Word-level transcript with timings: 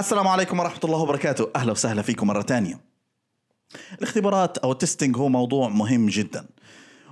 السلام 0.00 0.28
عليكم 0.28 0.60
ورحمة 0.60 0.80
الله 0.84 0.98
وبركاته. 0.98 1.50
أهلا 1.56 1.72
وسهلا 1.72 2.02
فيكم 2.02 2.26
مرة 2.26 2.42
تانية 2.42 2.80
الاختبارات 3.98 4.58
أو 4.58 4.72
التستنج 4.72 5.16
هو 5.16 5.28
موضوع 5.28 5.68
مهم 5.68 6.06
جدا 6.06 6.46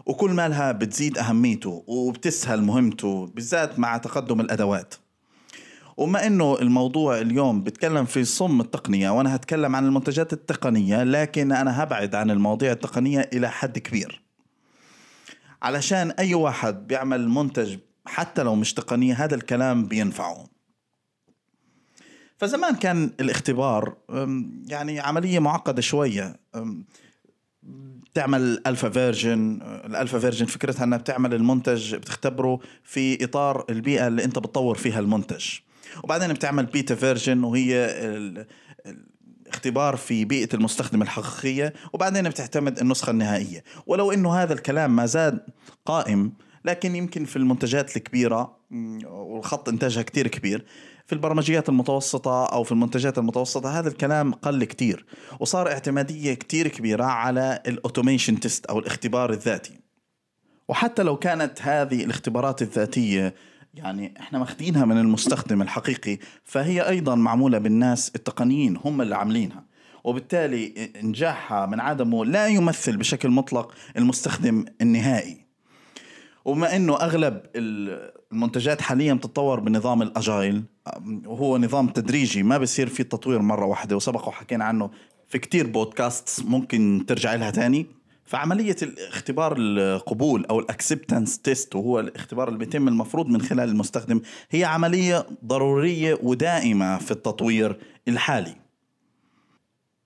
وكل 0.07 0.31
ما 0.31 0.49
لها 0.49 0.73
بتزيد 0.73 1.19
أهميته 1.19 1.85
وبتسهل 1.87 2.63
مهمته 2.63 3.27
بالذات 3.27 3.79
مع 3.79 3.97
تقدم 3.97 4.41
الأدوات. 4.41 4.95
وما 5.97 6.27
إنه 6.27 6.59
الموضوع 6.59 7.19
اليوم 7.19 7.63
بتكلم 7.63 8.05
في 8.05 8.25
صم 8.25 8.61
التقنية 8.61 9.11
وأنا 9.11 9.35
هتكلم 9.37 9.77
عن 9.77 9.85
المنتجات 9.85 10.33
التقنية 10.33 11.03
لكن 11.03 11.53
أنا 11.53 11.83
هبعد 11.83 12.15
عن 12.15 12.31
المواضيع 12.31 12.73
التقنية 12.73 13.31
إلى 13.33 13.51
حد 13.51 13.79
كبير. 13.79 14.23
علشان 15.63 16.11
أي 16.11 16.35
واحد 16.35 16.87
بيعمل 16.87 17.29
منتج 17.29 17.79
حتى 18.07 18.43
لو 18.43 18.55
مش 18.55 18.75
تقنية 18.75 19.15
هذا 19.15 19.35
الكلام 19.35 19.87
بينفعه. 19.87 20.54
فزمان 22.45 22.75
كان 22.75 23.11
الاختبار 23.21 23.97
يعني 24.67 25.01
عملية 25.01 25.39
معقدة 25.39 25.83
شوية. 25.83 26.37
تعمل 28.15 28.63
alpha 28.67 28.91
version 28.91 29.63
ال 29.63 29.72
alpha 29.72 30.19
version 30.19 30.47
فكرتها 30.47 30.85
إنها 30.85 30.99
بتعمل 30.99 31.35
المنتج 31.35 31.95
بتختبره 31.95 32.61
في 32.83 33.25
إطار 33.25 33.65
البيئة 33.71 34.07
اللي 34.07 34.25
أنت 34.25 34.39
بتطور 34.39 34.75
فيها 34.75 35.01
المنتج. 35.01 35.45
وبعدين 36.03 36.33
بتعمل 36.33 36.67
beta 36.67 36.95
version 36.95 37.45
وهي 37.45 37.97
اختبار 39.47 39.97
في 39.97 40.25
بيئة 40.25 40.49
المستخدم 40.55 41.03
الحقيقية. 41.03 41.73
وبعدين 41.93 42.29
بتعتمد 42.29 42.79
النسخة 42.79 43.11
النهائية. 43.11 43.65
ولو 43.87 44.13
إنه 44.13 44.35
هذا 44.35 44.53
الكلام 44.53 44.97
ما 44.97 45.07
زال 45.07 45.41
قائم 45.85 46.33
لكن 46.65 46.97
يمكن 46.97 47.25
في 47.25 47.37
المنتجات 47.37 47.97
الكبيرة 47.97 48.57
والخط 49.05 49.69
إنتاجها 49.69 50.03
كتير 50.03 50.29
كبير 50.29 50.65
في 51.07 51.13
البرمجيات 51.13 51.69
المتوسطة 51.69 52.47
أو 52.47 52.65
في 52.65 52.73
المنتجات 52.73 53.19
المتوسطة 53.19 53.79
هذا 53.79 53.89
الكلام 53.89 54.33
قل 54.33 54.65
كتير 54.65 55.05
وصار 55.41 55.69
اعتمادية 55.69 56.35
كتير 56.35 56.69
كبيرة 56.69 57.05
على 57.05 57.63
ال 57.67 57.73
automation 57.73 58.41
test 58.41 58.67
أو 58.67 58.79
الاختبار 58.79 59.33
الذاتي. 59.33 59.81
وحتى 60.69 61.03
لو 61.03 61.17
كانت 61.17 61.63
هذه 61.63 62.05
الاختبارات 62.05 62.63
الذاتية 62.63 63.35
يعني 63.75 64.15
إحنا 64.21 64.39
ماخذينها 64.39 64.85
من 64.85 64.99
المستخدم 64.99 65.63
الحقيقي 65.63 66.19
فهي 66.45 66.89
أيضا 66.89 67.15
معمولة 67.15 67.59
بالناس 67.59 68.13
التقنيين 68.17 68.79
هم 68.85 69.01
اللي 69.01 69.17
عاملينها. 69.17 69.65
وبالتالي 70.05 70.93
نجاحها 71.03 71.67
من 71.67 71.81
عدمه 71.81 72.25
لا 72.25 72.47
يمثل 72.47 72.97
بشكل 72.97 73.29
مطلق 73.29 73.75
المستخدم 73.97 74.65
النهائي. 74.81 75.45
وبما 76.45 76.77
إنه 76.77 76.97
أغلب 76.97 77.43
المنتجات 77.57 78.81
حاليا 78.81 79.15
بتتطور 79.15 79.61
بنظام 79.61 80.03
ال 80.03 80.13
agile 80.13 80.65
وهو 81.27 81.59
نظام 81.59 81.89
تدريجي 81.89 82.43
ما 82.43 82.59
بصير 82.59 82.89
في 82.89 83.03
تطوير 83.05 83.43
مرة 83.43 83.67
واحدة 83.67 83.97
وسبق 83.97 84.29
وحكينا 84.29 84.65
عنه 84.65 84.91
في 85.29 85.39
كتير 85.39 85.67
بودكاست 85.67 86.45
ممكن 86.45 87.05
ترجع 87.09 87.35
لها 87.35 87.51
تاني. 87.51 87.87
فعملية 88.27 88.77
الاختبار 88.83 89.57
القبول 89.59 90.47
أو 90.47 90.61
ال 90.61 90.68
acceptance 90.68 91.39
test 91.39 91.77
وهو 91.77 92.01
الاختبار 92.01 92.49
اللي 92.49 92.59
بيتم 92.59 92.89
المفروض 92.89 93.29
من 93.29 93.43
خلال 93.43 93.69
المستخدم 93.69 94.21
هي 94.51 94.65
عملية 94.65 95.27
ضرورية 95.45 96.19
ودائمة 96.23 96.99
في 96.99 97.11
التطوير 97.11 97.79
الحالي. 98.09 98.57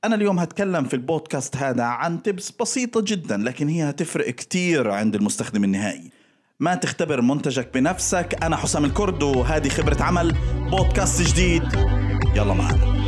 أنا 0.04 0.14
اليوم 0.14 0.38
هتكلم 0.38 0.84
في 0.84 0.94
البودكاست 0.94 1.56
هذا 1.56 1.82
عن 1.82 2.22
tips 2.22 2.50
بسيطة 2.60 3.00
جدا 3.06 3.36
لكن 3.36 3.68
هي 3.68 3.90
هتفرق 3.90 4.30
كتير 4.30 4.90
عند 4.90 5.14
المستخدم 5.14 5.64
النهائي. 5.64 6.10
ما 6.60 6.74
تختبر 6.74 7.20
منتجك 7.20 7.74
بنفسك. 7.74 8.38
أنا 8.42 8.56
حسام 8.56 8.84
الكرد 8.84 9.22
وهذه 9.22 9.68
خبرة 9.68 10.02
عمل 10.02 10.36
بودكاست 10.70 11.22
جديد. 11.22 11.62
يلا 12.34 12.54
معنا. 12.54 12.98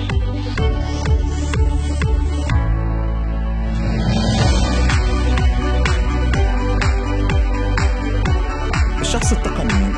الشخص 9.01 9.33
التقني 9.33 9.93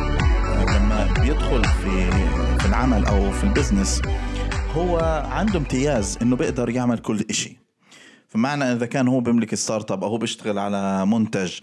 لما 0.77 1.15
بيدخل 1.21 1.65
في 1.65 2.67
العمل 2.67 3.05
أو 3.05 3.33
في 3.33 3.45
ال 3.45 3.51
business 3.51 4.03
هو 4.75 5.25
عنده 5.31 5.59
امتياز 5.59 6.19
إنه 6.23 6.37
بيقدر 6.37 6.71
يعمل 6.71 6.99
كل 6.99 7.25
إشي. 7.31 7.63
فمعنى 8.33 8.73
إذا 8.73 8.87
كان 8.87 9.09
هو 9.09 9.21
بيملك 9.21 9.55
startup 9.55 10.05
أو 10.05 10.11
هو 10.11 10.19
بيشتغل 10.19 10.59
على 10.59 11.07
منتج 11.07 11.59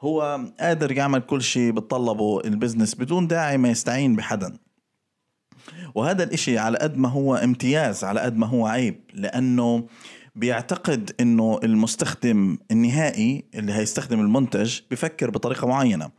هو 0.00 0.40
قادر 0.60 0.92
يعمل 0.92 1.20
كل 1.20 1.42
شيء 1.42 1.72
بتطلبه 1.72 2.40
البزنس 2.40 2.94
بدون 2.94 3.26
داعي 3.26 3.58
ما 3.58 3.68
يستعين 3.68 4.16
بحدا. 4.16 4.56
وهذا 5.94 6.24
الإشي 6.24 6.58
على 6.58 6.78
قد 6.78 6.96
ما 6.96 7.08
هو 7.08 7.34
امتياز 7.36 8.04
على 8.04 8.20
قد 8.20 8.36
ما 8.36 8.46
هو 8.46 8.66
عيب 8.66 9.00
لأنه 9.14 9.86
بيعتقد 10.34 11.10
إنه 11.20 11.60
المستخدم 11.64 12.58
النهائي 12.70 13.44
اللي 13.54 13.72
هيستخدم 13.72 14.20
المنتج 14.20 14.80
بفكر 14.90 15.30
بطريقة 15.30 15.66
معينة. 15.66 16.10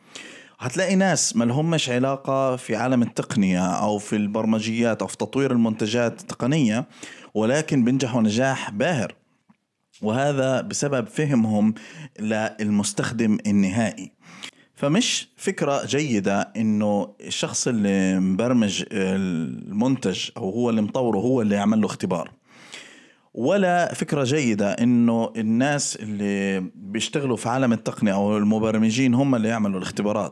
هتلاقي 0.60 0.96
ناس 0.96 1.36
ما 1.36 1.44
لهمش 1.44 1.90
علاقة 1.90 2.56
في 2.56 2.76
عالم 2.76 3.02
التقنية 3.02 3.66
أو 3.66 3.98
في 3.98 4.16
البرمجيات 4.16 5.02
أو 5.02 5.08
في 5.08 5.18
تطوير 5.18 5.52
المنتجات 5.52 6.22
التقنية 6.22 6.86
ولكن 7.34 7.84
بينجحوا 7.84 8.22
نجاح 8.22 8.72
باهر. 8.72 9.16
وهذا 10.02 10.62
بسبب 10.62 11.08
فهمهم 11.08 11.74
للمستخدم 12.20 13.38
النهائي. 13.48 14.12
فمش 14.76 15.28
فكرة 15.38 15.86
جيدة 15.86 16.42
إنه 16.42 17.16
الشخص 17.22 17.68
اللي 17.68 18.20
مبرمج 18.20 18.84
المنتج 18.92 20.30
أو 20.38 20.50
هو 20.50 20.70
اللي 20.70 20.82
مطوره 20.82 21.18
هو 21.18 21.42
اللي 21.42 21.56
يعمل 21.56 21.82
له 21.82 21.86
اختبار. 21.86 22.32
ولا 23.34 23.94
فكرة 23.94 24.24
جيدة 24.24 24.72
إنه 24.72 25.34
الناس 25.38 25.96
اللي 25.96 26.60
بيشتغلوا 26.76 27.38
في 27.38 27.50
عالم 27.50 27.74
التقنية 27.74 28.14
أو 28.14 28.38
المبرمجين 28.38 29.14
هم 29.14 29.36
اللي 29.36 29.48
يعملوا 29.48 29.78
الاختبارات. 29.78 30.32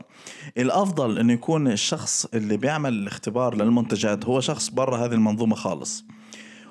الأفضل 0.57 1.19
انه 1.19 1.34
يكون 1.34 1.68
الشخص 1.68 2.25
اللي 2.34 2.57
بيعمل 2.57 2.94
الاختبار 2.94 3.56
للمنتجات 3.56 4.25
هو 4.25 4.40
شخص 4.40 4.69
برا 4.69 5.06
هذه 5.06 5.13
المنظومة 5.13 5.56
خالص. 5.56 6.06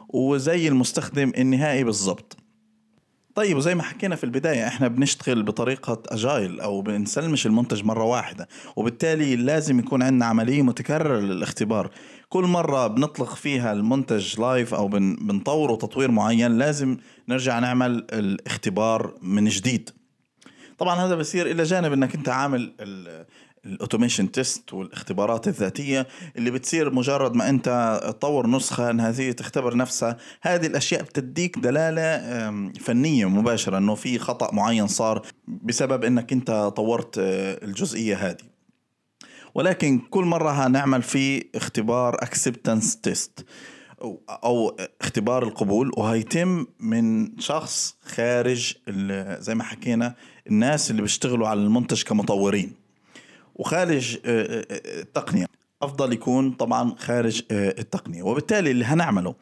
وزي 0.08 0.68
المستخدم 0.68 1.32
النهائي 1.38 1.84
بالضبط. 1.84 2.41
طيب 3.34 3.56
وزي 3.56 3.74
ما 3.74 3.82
حكينا 3.82 4.16
في 4.16 4.24
البداية 4.24 4.66
إحنا 4.66 4.88
بنشتغل 4.88 5.42
بطريقة 5.42 6.02
agile 6.08 6.60
أو 6.60 6.80
بنسلمش 6.82 7.46
المنتج 7.46 7.84
مرة 7.84 8.04
واحدة 8.04 8.48
وبالتالي 8.76 9.36
لازم 9.36 9.78
يكون 9.78 10.02
عندنا 10.02 10.26
عملية 10.26 10.62
متكررة 10.62 11.20
للاختبار. 11.20 11.90
كل 12.28 12.44
مرة 12.44 12.86
بنطلق 12.86 13.34
فيها 13.34 13.72
المنتج 13.72 14.40
live 14.40 14.74
أو 14.74 14.88
بنطوره 14.88 15.76
تطوير 15.76 16.10
معين 16.10 16.58
لازم 16.58 16.96
نرجع 17.28 17.58
نعمل 17.58 18.06
الاختبار 18.12 19.14
من 19.22 19.44
جديد. 19.44 19.90
طبعا 20.78 20.94
هذا 20.94 21.14
بصير 21.14 21.50
إلى 21.50 21.62
جانب 21.62 21.92
إنك 21.92 22.14
أنت 22.14 22.28
عامل 22.28 22.72
ال 23.66 23.72
automation 23.72 24.32
test 24.32 24.72
والاختبارات 24.72 25.48
الذاتية 25.48 26.06
اللي 26.36 26.50
بتصير 26.50 26.94
مجرد 26.94 27.34
ما 27.34 27.48
أنت 27.48 28.00
تطور 28.02 28.46
نسخة 28.46 28.90
هذه 28.90 29.32
تختبر 29.32 29.76
نفسها. 29.76 30.16
هذه 30.42 30.66
الأشياء 30.66 31.02
بتديك 31.02 31.58
دلالة 31.58 32.18
فنية 32.80 33.28
مباشرة 33.28 33.78
إنه 33.78 33.94
في 33.94 34.18
خطأ 34.18 34.54
معين 34.54 34.86
صار 34.86 35.26
بسبب 35.48 36.04
إنك 36.04 36.32
أنت 36.32 36.50
طورت 36.76 37.18
آه، 37.18 37.64
الجزئية 37.64 38.16
هذه. 38.16 38.52
ولكن 39.54 39.98
كل 39.98 40.24
مرة 40.24 40.50
هنعمل 40.50 41.02
فيه 41.02 41.42
اختبار 41.54 42.14
acceptance 42.14 43.00
test 43.00 43.44
أو 44.44 44.76
اختبار 45.00 45.42
القبول 45.42 45.90
وهيتم 45.96 46.66
من 46.80 47.38
شخص 47.38 47.96
خارج 48.04 48.74
زي 49.38 49.54
ما 49.54 49.64
حكينا 49.64 50.14
الناس 50.46 50.90
اللي 50.90 51.02
بيشتغلوا 51.02 51.48
على 51.48 51.60
المنتج 51.60 52.02
كمطورين. 52.02 52.81
وخارج 53.54 54.18
آه، 54.24 54.42
آه، 54.42 54.66
آه، 54.70 55.00
التقنية. 55.00 55.46
أفضل 55.82 56.12
يكون 56.12 56.50
طبعا 56.50 56.94
خارج 56.98 57.42
التقنية. 57.50 58.22
وبالتالي 58.22 58.70
اللي 58.70 58.84
هنعمله 58.84 59.34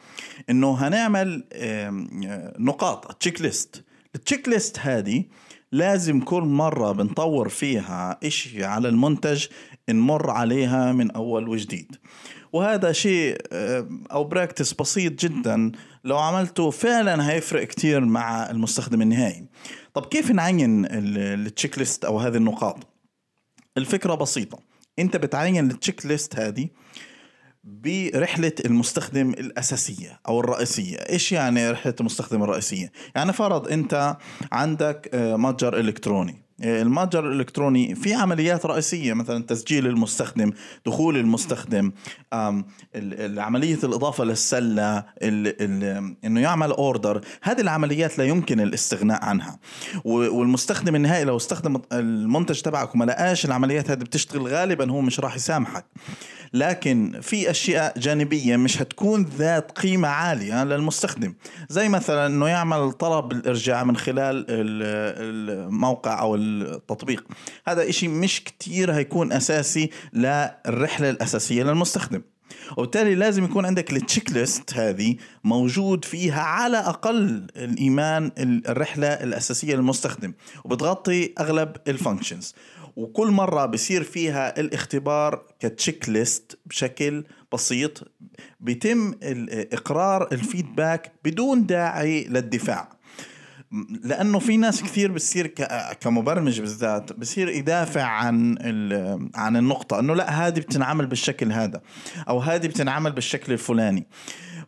إنه 0.50 0.74
هنعمل 0.74 1.44
نقاط 2.58 3.12
checklist 3.12 3.84
ال 4.14 4.48
checklist 4.48 4.78
هذه 4.78 5.24
لازم 5.72 6.20
كل 6.20 6.42
مرة 6.42 6.92
بنطور 6.92 7.48
فيها 7.48 8.18
إشي 8.24 8.64
على 8.64 8.88
المنتج 8.88 9.46
نمر 9.90 10.30
عليها 10.30 10.92
من 10.92 11.10
أول 11.10 11.48
وجديد. 11.48 11.96
وهذا 12.52 12.92
شيء 12.92 13.36
أو 14.12 14.24
practice 14.24 14.72
بسيط 14.72 15.24
جدا. 15.24 15.72
لو 16.04 16.18
عملته 16.18 16.70
فعلا 16.70 17.30
هيفرق 17.30 17.64
كتير 17.64 18.04
مع 18.04 18.50
المستخدم 18.50 19.02
النهائي. 19.02 19.46
طب 19.94 20.06
كيف 20.06 20.30
نعين 20.30 20.86
التشيك 20.90 21.78
ليست 21.78 22.04
أو 22.04 22.18
هذه 22.18 22.36
النقاط؟ 22.36 22.76
الفكرة 23.76 24.14
بسيطة. 24.14 24.58
انت 24.98 25.16
بتعين 25.16 25.70
التشيك 25.70 26.06
ليست 26.06 26.36
هذه 26.36 26.68
برحلة 27.64 28.52
المستخدم 28.64 29.30
الأساسية 29.30 30.20
أو 30.28 30.40
الرئيسية. 30.40 30.96
إيش 30.96 31.32
يعني 31.32 31.70
رحلة 31.70 31.94
المستخدم 32.00 32.42
الرئيسية؟ 32.42 32.92
يعني 33.14 33.32
فرض 33.32 33.68
أنت 33.68 34.16
عندك 34.52 35.10
آه، 35.14 35.36
متجر 35.36 35.80
إلكتروني. 35.80 36.42
المتجر 36.62 37.28
الإلكتروني 37.32 37.94
في 37.94 38.14
عمليات 38.14 38.66
رئيسية 38.66 39.12
مثلا 39.12 39.42
تسجيل 39.42 39.86
المستخدم 39.86 40.52
دخول 40.86 41.16
المستخدم 41.16 41.92
عملية 43.36 43.78
الإضافة 43.84 44.24
للسلة 44.24 45.04
إنه 46.24 46.40
يعمل 46.40 46.70
أوردر. 46.70 47.20
هذه 47.42 47.60
العمليات 47.60 48.18
لا 48.18 48.24
يمكن 48.24 48.60
الاستغناء 48.60 49.24
عنها. 49.24 49.58
والمستخدم 50.04 50.96
النهائي 50.96 51.24
لو 51.24 51.36
استخدم 51.36 51.80
المنتج 51.92 52.60
تبعك 52.60 52.94
وما 52.94 53.04
لقاش 53.04 53.44
العمليات 53.44 53.90
هذه 53.90 53.98
بتشتغل 53.98 54.46
غالبا 54.48 54.90
هو 54.90 55.00
مش 55.00 55.20
راح 55.20 55.36
يسامحك. 55.36 55.84
لكن 56.52 57.18
في 57.22 57.50
أشياء 57.50 57.98
جانبية 57.98 58.56
مش 58.56 58.82
هتكون 58.82 59.26
ذات 59.38 59.78
قيمة 59.78 60.08
عالية 60.08 60.64
للمستخدم. 60.64 61.34
زي 61.68 61.88
مثلا 61.88 62.26
إنه 62.26 62.48
يعمل 62.48 62.92
طلب 62.92 63.32
الإرجاع 63.32 63.84
من 63.84 63.96
خلال 63.96 64.44
الموقع 64.48 66.20
أو 66.20 66.34
التطبيق 66.50 67.24
هذا 67.66 67.88
إشي 67.88 68.08
مش 68.08 68.44
كتير 68.44 68.92
هيكون 68.92 69.32
أساسي 69.32 69.90
للرحلة 70.12 71.10
الأساسية 71.10 71.62
للمستخدم. 71.62 72.22
وبالتالي 72.76 73.14
لازم 73.14 73.44
يكون 73.44 73.66
عندك 73.66 73.92
ال 73.92 74.32
checklist 74.32 74.74
هذه 74.74 75.16
موجود 75.44 76.04
فيها 76.04 76.40
على 76.40 76.76
أقل 76.76 77.46
ال 77.56 77.72
main 77.72 78.32
الرحلة 78.38 79.06
الأساسية 79.06 79.74
للمستخدم 79.74 80.32
وبتغطي 80.64 81.34
أغلب 81.40 81.76
ال 81.88 81.95
functions 81.95 82.54
وكل 82.96 83.30
مرة 83.30 83.66
بصير 83.66 84.02
فيها 84.02 84.60
الاختبار 84.60 85.44
ك 85.60 86.08
checklist 86.08 86.58
بشكل 86.66 87.24
بسيط 87.52 88.12
بيتم 88.60 89.14
إقرار 89.72 90.28
ال 90.32 90.41
feedback 90.41 91.12
بدون 91.24 91.66
داعي 91.66 92.24
للدفاع. 92.24 92.99
لأنه 94.04 94.38
في 94.38 94.56
ناس 94.56 94.82
كثير 94.82 95.12
بتصير 95.12 95.46
كمبرمج 96.00 96.60
بالذات 96.60 97.12
بصير 97.12 97.48
يدافع 97.48 98.02
عن 98.02 98.58
عن 99.34 99.56
النقطة 99.56 99.98
إنه 99.98 100.14
لا 100.14 100.46
هذه 100.46 100.60
بتنعمل 100.60 101.06
بالشكل 101.06 101.52
هذا 101.52 101.80
أو 102.28 102.38
هذه 102.38 102.66
بتنعمل 102.66 103.12
بالشكل 103.12 103.52
الفلاني. 103.52 104.06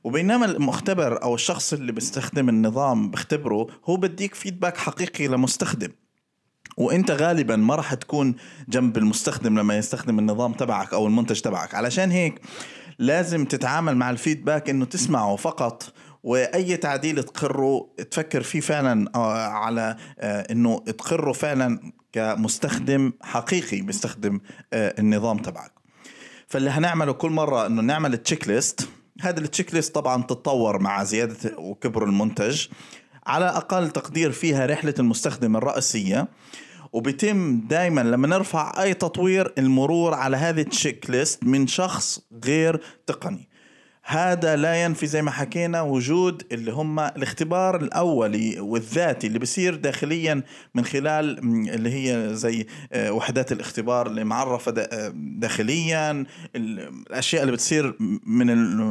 وبينما 0.04 0.46
المختبر 0.46 1.22
أو 1.22 1.34
الشخص 1.34 1.72
اللي 1.72 1.92
بيستخدم 1.92 2.48
النظام 2.48 3.10
بختبره 3.10 3.66
هو 3.84 3.96
بديك 3.96 4.34
فيدباك 4.34 4.76
حقيقي 4.76 5.28
لمستخدم. 5.28 5.88
وإنت 6.76 7.10
غالبا 7.10 7.56
ما 7.56 7.74
راح 7.74 7.94
تكون 7.94 8.34
جنب 8.68 8.96
المستخدم 8.96 9.58
لما 9.58 9.76
يستخدم 9.76 10.18
النظام 10.18 10.52
تبعك 10.52 10.94
أو 10.94 11.06
المنتج 11.06 11.40
تبعك. 11.40 11.74
علشان 11.74 12.10
هيك 12.10 12.40
لازم 12.98 13.44
تتعامل 13.44 13.96
مع 13.96 14.10
الفيدباك 14.10 14.70
إنه 14.70 14.84
تسمعه 14.84 15.36
فقط 15.36 15.92
وأي 16.22 16.76
تعديل 16.76 17.22
تقره 17.22 17.88
تفكر 18.10 18.42
فيه 18.42 18.60
فعلا 18.60 19.10
آه، 19.14 19.46
على 19.48 19.96
آه، 20.18 20.52
إنه 20.52 20.78
تقره 20.78 21.32
فعلا 21.32 21.92
كمستخدم 22.12 23.12
حقيقي 23.22 23.80
بيستخدم 23.80 24.40
آه، 24.72 24.94
النظام 24.98 25.38
تبعك. 25.38 25.72
فاللي 26.48 26.70
هنعمله 26.70 27.12
كل 27.12 27.30
مرة 27.30 27.66
إنه 27.66 27.82
نعمل 27.82 28.16
checklist. 28.16 28.88
هذا 29.20 29.40
ال 29.40 29.74
checklist 29.74 29.94
طبعا 29.94 30.22
تتطور 30.22 30.78
مع 30.78 31.04
زيادة 31.04 31.58
وكبر 31.58 32.04
المنتج. 32.04 32.66
على 33.26 33.44
أقل 33.44 33.90
تقدير 33.90 34.32
فيها 34.32 34.66
رحلة 34.66 34.94
المستخدم 34.98 35.56
الرئيسية. 35.56 36.28
وبيتم 36.92 37.60
دائما 37.60 38.00
لما 38.00 38.28
نرفع 38.28 38.82
أي 38.82 38.94
تطوير 38.94 39.52
المرور 39.58 40.14
على 40.14 40.36
هذه 40.36 40.60
ال 40.60 41.10
checklist 41.10 41.44
من 41.44 41.66
شخص 41.66 42.20
غير 42.44 42.80
تقني. 43.06 43.51
هذا 44.04 44.56
لا 44.56 44.84
ينفي 44.84 45.06
زي 45.06 45.22
ما 45.22 45.30
حكينا 45.30 45.82
وجود 45.82 46.42
اللي 46.52 46.72
هم 46.72 47.00
الاختبار 47.00 47.76
الأولي 47.76 48.60
والذاتي 48.60 49.26
اللي 49.26 49.38
بصير 49.38 49.74
داخليا 49.74 50.42
من 50.74 50.84
خلال 50.84 51.38
اللي 51.70 51.90
هي 51.90 52.34
زي 52.34 52.66
آه، 52.92 53.12
وحدات 53.12 53.52
الاختبار 53.52 54.06
اللي 54.06 54.24
معرفة 54.24 54.74
آه، 54.78 55.12
داخليا 55.14 56.24
الأشياء 56.56 57.42
اللي 57.42 57.52
بتصير 57.52 57.96
من 58.26 58.46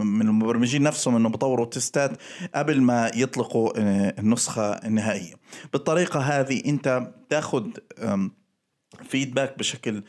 من 0.06 0.28
المبرمجين 0.28 0.84
نفسهم 0.84 1.16
إنه 1.16 1.30
بطوروا 1.30 1.66
تستات 1.66 2.12
قبل 2.56 2.82
ما 2.82 3.12
يطلقوا 3.16 3.80
آه، 3.80 4.14
النسخة 4.20 4.72
النهائية. 4.72 5.34
بالطريقة 5.74 6.20
هذه 6.20 6.62
أنت 6.66 7.12
تاخذ 7.30 7.68
فيدباك 9.10 9.58
بشكل 9.58 10.04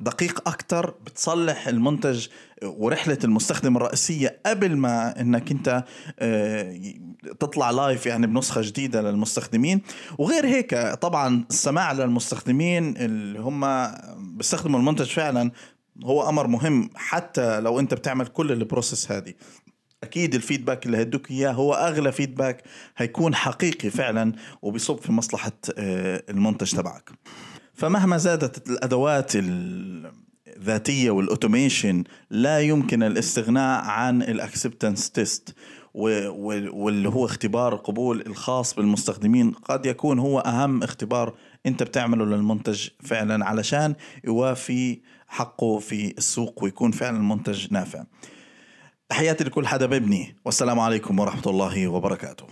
دقيق 0.00 0.48
أكثر 0.48 0.90
بتصلح 0.90 1.68
المنتج 1.68 2.26
ورحلة 2.64 3.18
المستخدم 3.24 3.76
الرئيسية 3.76 4.40
قبل 4.46 4.76
ما 4.76 5.20
إنك 5.20 5.50
أنت 5.50 5.84
آه، 6.18 6.80
تطلع 7.40 7.70
live 7.70 8.06
يعني 8.06 8.26
بنسخة 8.26 8.60
جديدة 8.60 9.02
للمستخدمين. 9.02 9.82
وغير 10.18 10.46
هيك 10.46 10.74
طبعا 10.74 11.44
السماع 11.50 11.92
للمستخدمين 11.92 12.96
اللي 12.96 13.38
هم 13.38 13.88
بيستخدموا 14.36 14.80
المنتج 14.80 15.06
فعلا 15.06 15.50
هو 16.04 16.28
أمر 16.28 16.46
مهم 16.46 16.90
حتى 16.94 17.60
لو 17.60 17.80
أنت 17.80 17.94
بتعمل 17.94 18.26
كل 18.26 18.52
ال 18.52 18.60
process 18.60 19.12
هذه. 19.12 19.34
أكيد 20.02 20.34
ال 20.34 20.40
feedback 20.40 20.86
اللي 20.86 20.96
هيدوك 20.96 21.30
إياه 21.30 21.52
هو 21.52 21.74
أغلى 21.74 22.12
feedback 22.12 22.62
هيكون 22.96 23.34
حقيقي 23.34 23.90
فعلا 23.90 24.32
وبيصب 24.62 24.98
في 24.98 25.12
مصلحة 25.12 25.52
آه، 25.78 26.22
المنتج 26.30 26.72
تبعك. 26.72 27.10
فمهما 27.74 28.16
زادت 28.16 28.70
الأدوات 28.70 29.32
الذاتية 29.36 31.10
وال 31.10 31.26
automation 31.26 32.04
لا 32.30 32.60
يمكن 32.60 33.02
الاستغناء 33.02 33.84
عن 33.84 34.22
الأكسبتنس 34.22 35.10
تيست 35.10 35.54
واللي 35.94 37.08
هو 37.08 37.24
اختبار 37.24 37.74
القبول 37.74 38.20
الخاص 38.26 38.74
بالمستخدمين. 38.74 39.50
قد 39.50 39.86
يكون 39.86 40.18
هو 40.18 40.38
أهم 40.38 40.82
اختبار 40.82 41.34
أنت 41.66 41.82
بتعمله 41.82 42.24
للمنتج 42.24 42.88
فعلا 43.04 43.44
علشان 43.44 43.94
يوافي 44.24 45.00
حقه 45.28 45.78
في 45.78 46.14
السوق 46.18 46.64
ويكون 46.64 46.90
فعلا 46.90 47.16
المنتج 47.16 47.72
نافع. 47.72 48.04
تحياتي 49.08 49.44
لكل 49.44 49.66
حدا 49.66 49.86
ببني 49.86 50.36
والسلام 50.44 50.80
عليكم 50.80 51.18
ورحمة 51.20 51.42
الله 51.46 51.88
وبركاته. 51.88 52.44